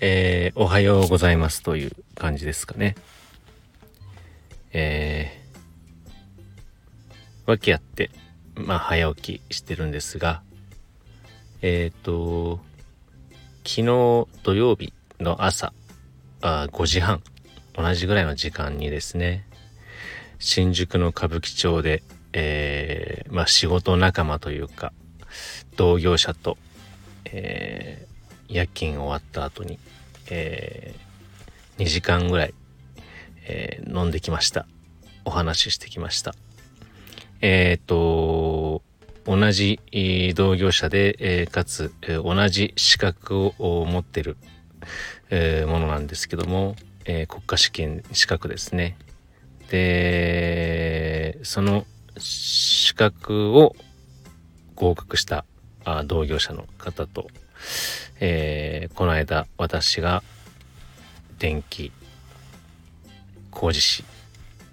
[0.00, 2.94] えー、おはようございますという感じですかね。
[4.72, 8.10] えー、訳あって、
[8.54, 10.42] まあ早起きしてるんですが、
[11.62, 12.60] えっ、ー、と、
[13.64, 13.84] 昨日
[14.42, 15.72] 土曜日の朝
[16.42, 17.22] あ5時半、
[17.74, 19.46] 同じぐらいの時間にですね、
[20.38, 24.92] 新宿の歌舞伎町で、えー、まあ仕事仲間というか、
[25.76, 26.56] 同業者と、
[27.26, 29.78] えー、夜勤終わった後に
[30.30, 31.13] えー、
[31.78, 32.54] 2時間ぐらい、
[33.46, 34.66] えー、飲んできました。
[35.24, 36.34] お話ししてきました。
[37.40, 38.82] えっ、と
[39.26, 39.80] 同じ
[40.34, 44.36] 同業者で、えー、かつ、同じ資格を持ってる、
[45.30, 48.96] え、ものなんですけども、え、国家試験資格ですね。
[49.70, 51.86] でその
[52.18, 53.74] 資格を
[54.74, 55.46] 合格した
[55.84, 57.28] あ同業者の方と
[58.20, 60.22] えー、この間私が
[61.44, 61.92] 電気
[63.50, 64.02] 工事士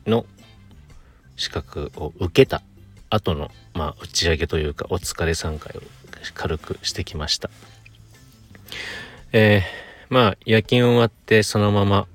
[0.08, 0.26] の
[1.36, 2.62] 資格を受けた
[3.10, 5.82] 後の、まあ、打ち上げというかお疲れ参会を
[6.34, 7.50] 軽くしてきました。
[9.34, 12.08] えー、まあ夜勤終わってそのまま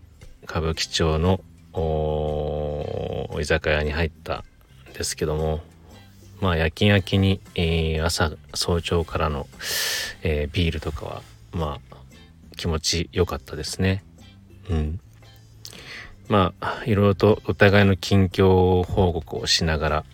[0.44, 1.40] 歌舞伎町の
[3.38, 4.42] 居酒屋に入った
[4.88, 5.60] んですけども
[6.40, 9.48] まあ夜勤明けに、えー、朝早朝からの、
[10.22, 11.96] えー、ビールとかはまあ
[12.56, 14.02] 気持ち良かったですね。
[14.70, 15.00] うん。
[16.28, 20.04] まあいろいろとお互いの近況報告をしながら、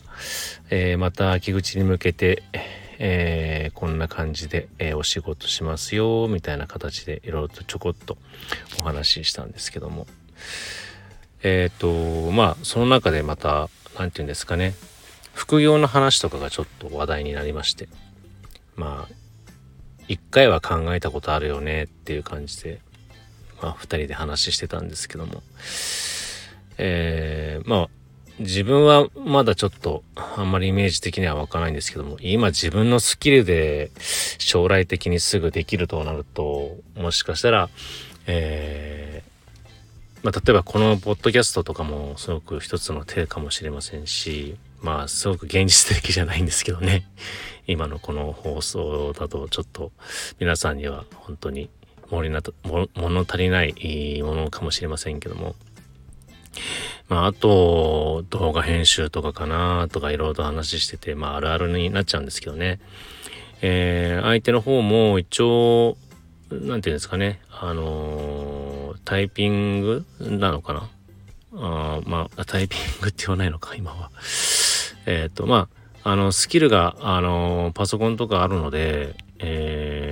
[0.70, 2.42] えー、また秋口に向けて、
[2.98, 8.18] えー、こんな感じで、えー、お仕事しますよみたいな形でいろいろとちょこっと
[8.78, 10.06] お話ししたんですけども。
[11.44, 13.68] えっ、とまあその中でまた
[13.98, 14.74] 何て言うんですかね。
[15.34, 17.88] 副業の話とかがちょっと話題になりまして。
[18.76, 19.22] まあ
[20.08, 22.80] 一回は考えたことあるよねっていう感じで、
[23.62, 25.42] まあ、二人で話してたんですけども。
[26.78, 27.88] えー、まあ
[28.38, 33.90] 自分はまだちょっとあんまりイメージ的にはわからないんですけども今自分のスキルで
[34.38, 37.68] 将来的にすぐできるとなるともしかしたら
[38.26, 47.04] えー、まあ、例えばこのポッドキャストとかもすごく一つの手かもしれませんしまあすごく現実的じゃないんですけどね。
[47.68, 49.92] 今のこの放送だとちょっと
[50.40, 51.70] 皆さんには本当に
[52.12, 55.54] 物足りないものかもしれませんけども。
[57.08, 62.80] まああと動画編集とかかなとかいろいろと話しててまああるあるになっちゃうんですけどね。
[63.62, 65.96] えー、相手の方も一応
[66.50, 67.40] 何て言うんですかね。
[67.50, 70.88] あのー、タイピングなのかな。
[71.54, 74.10] あまあタイピングって言わないのか今は。
[75.06, 75.68] えっ、ー、と、ま
[76.04, 80.11] あ、あの、スキルが、あの、パソコンとかあるので、えー、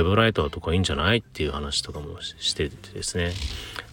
[0.00, 1.18] ェブライターとかいいんじゃない？
[1.18, 3.32] っていう話とかもしててですね。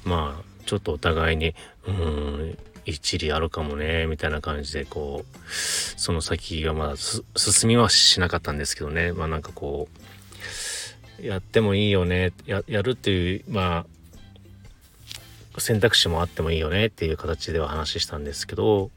[0.05, 1.55] まあ、ちょっとお互いに、
[1.87, 9.11] うん、一理あるかもね、みたいな感じで、こう、その先がまだ進みはしなかったんですけどね。
[9.11, 9.87] まあなんかこ
[11.21, 13.85] う、やってもいいよね、や、るっていう、ま
[15.55, 18.91] あ、選択肢もあってもいいよねっていう形では話したんですけど、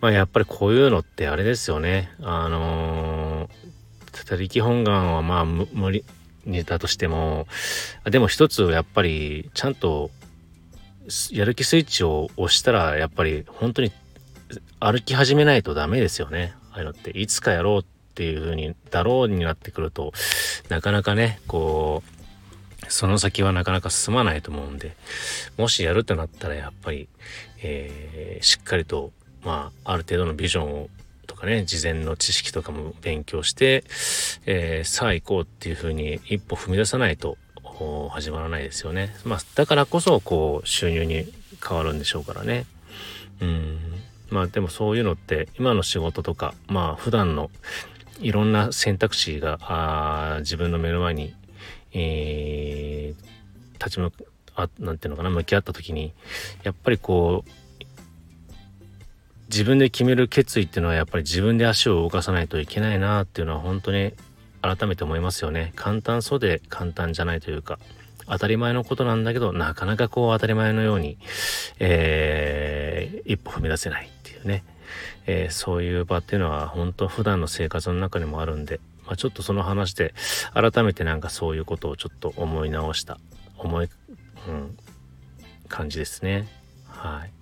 [0.00, 2.10] まあやっぱりこういうのってあれですよね。
[2.20, 3.21] あのー、
[4.24, 6.04] 力本願はまあ無理
[6.44, 7.46] にだとしても、
[8.04, 10.10] でも一つやっぱりちゃんと
[11.30, 13.92] やる気スイッチを押したらやっぱり本当に
[14.80, 16.54] 歩き始めないとダメですよね。
[16.72, 17.84] ああいうのっていつかやろうっ
[18.14, 20.12] ていう風にだろうになってくると
[20.68, 24.96] なかなかねこうその先はなかなか進まないと思うんで
[25.58, 27.08] もしやるってなったらやっぱり、
[27.62, 29.12] えー、しっかりと
[29.44, 30.88] まあ、ある程度のビジョンを
[31.42, 33.82] かね、事前の知識とかも勉強して、
[34.46, 37.36] えー、さあ行こうっていうふうに一歩踏み出さないと
[38.10, 39.14] 始まらないですよね。
[39.24, 41.26] まあ、だからこそ、こう、収入に
[41.66, 42.64] 変わるんでしょうからね。
[43.40, 43.78] うん。
[44.30, 47.50] まあ、でもそういうのって、今の仕事とか、まあ、普段の
[48.20, 51.34] いろんな選択肢が、あ自分の目の前に、
[51.92, 54.12] えー、立ち向
[54.54, 56.12] あ、なんていうのかな、向き合った時に、
[56.62, 57.50] やっぱりこう、
[59.52, 64.14] 自分で決める決意っていうのはやっぱり自分で足を動かさないといけないなっていうのは本当に
[64.62, 65.74] 改めて思いますよね。
[65.76, 67.78] 簡単そうで簡単じゃないというか、
[68.26, 71.18] 当たり前のことなんだけど、なかなかこう当たり前のように、
[71.80, 74.64] えー、一歩踏み出せないっていうね、
[75.26, 80.14] えー、そういう場っていうのは本当普段の生活の中にもあるんで、まあ、ちょっとその話で
[80.54, 83.18] 改めてなんかそういうことをちょっと思い直した、
[83.58, 83.88] 思い、
[84.48, 84.78] うん、
[85.68, 86.48] 感じですね。
[86.86, 87.32] はい。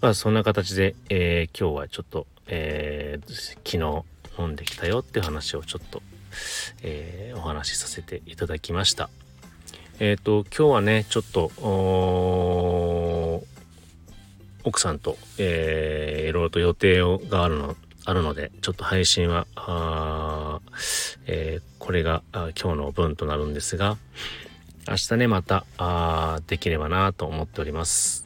[0.00, 4.04] まあそんな形で、えー、今日はちょっと、えー、昨日
[4.38, 6.02] 飲んできたよっていう話をちょっと、
[6.82, 9.10] えー、お話しさせていただきました。
[10.00, 11.52] えっ、ー、と、今日はね、ちょっと、
[14.64, 20.58] 奥さんと、えー、いろいろと予定があるの、あるので、ちょっと配信は、あ
[21.26, 23.96] えー、これが今日の分となるんですが、
[24.88, 28.23] 明日ね、また、あできればなと思っております。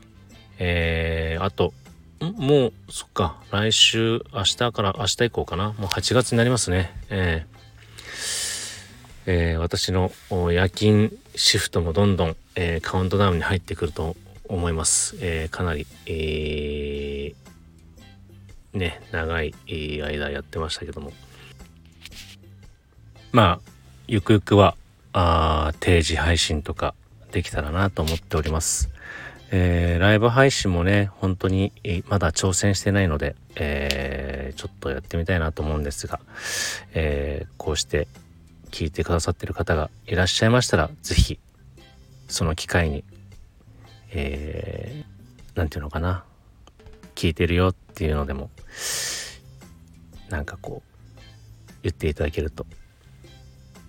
[0.58, 1.72] えー、あと、
[2.20, 5.68] もう、そっか、来週、明日から明日以降かな？
[5.78, 6.92] もう8月になりますね。
[7.10, 14.16] えー、えー、私の夜勤シフトもどんどん、えー、カウントダウンに入ってくると
[14.48, 15.16] 思います。
[15.20, 19.54] えー、かなり、えー、ね、長い
[20.02, 21.12] 間やってましたけども。
[23.30, 23.70] まあ、
[24.08, 24.76] ゆくゆくは、
[25.12, 26.94] あ定時配信とか
[27.30, 28.90] できたらなと思っております。
[29.50, 31.72] えー、ライブ配信もね、本当に
[32.08, 36.20] まだ挑戦してないので、えー、ちょっとやってみたいなと思うんですが、
[36.92, 38.08] えー、こうして
[38.70, 41.38] 聞いてくださってる方がいらっしゃいましたら、是非
[42.28, 43.04] その機会に、
[44.10, 46.24] えー、なんていうのかな、
[47.14, 48.50] 聞いてるよっていうのでも、
[50.28, 51.22] なんかこう、
[51.82, 52.66] 言っていただけると、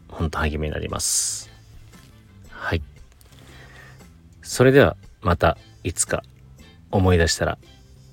[0.08, 1.50] 本当励みになります。
[2.50, 2.82] はい。
[4.42, 6.24] それでは、またいつか
[6.92, 7.58] 思い出したら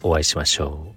[0.03, 0.96] お会いしましょう。